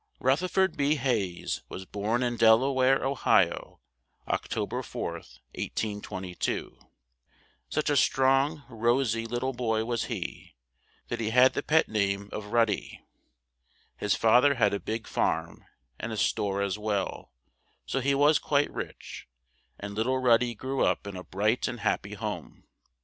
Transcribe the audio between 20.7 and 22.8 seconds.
up in a bright and hap py home.